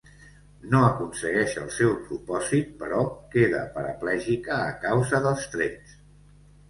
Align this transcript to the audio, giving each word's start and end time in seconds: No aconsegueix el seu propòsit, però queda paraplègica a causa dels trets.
No 0.69 0.79
aconsegueix 0.85 1.51
el 1.63 1.67
seu 1.75 1.93
propòsit, 2.07 2.71
però 2.81 3.03
queda 3.35 3.61
paraplègica 3.79 4.57
a 4.63 4.73
causa 4.87 5.21
dels 5.27 5.47
trets. 5.59 5.95